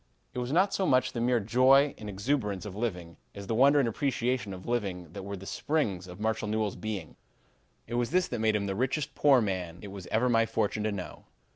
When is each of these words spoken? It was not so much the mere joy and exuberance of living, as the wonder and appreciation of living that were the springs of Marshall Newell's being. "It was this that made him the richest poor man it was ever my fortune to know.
It 0.33 0.39
was 0.39 0.51
not 0.51 0.73
so 0.73 0.87
much 0.87 1.11
the 1.11 1.21
mere 1.21 1.39
joy 1.39 1.93
and 1.99 2.09
exuberance 2.09 2.65
of 2.65 2.75
living, 2.75 3.17
as 3.35 3.45
the 3.45 3.53
wonder 3.53 3.77
and 3.77 3.87
appreciation 3.87 4.51
of 4.51 4.65
living 4.65 5.13
that 5.13 5.21
were 5.21 5.37
the 5.37 5.45
springs 5.45 6.07
of 6.07 6.19
Marshall 6.19 6.47
Newell's 6.47 6.75
being. 6.75 7.17
"It 7.85 7.93
was 7.93 8.09
this 8.09 8.27
that 8.29 8.39
made 8.39 8.55
him 8.55 8.65
the 8.65 8.73
richest 8.73 9.13
poor 9.13 9.41
man 9.41 9.77
it 9.83 9.89
was 9.89 10.07
ever 10.07 10.27
my 10.27 10.47
fortune 10.47 10.81
to 10.85 10.91
know. 10.91 11.25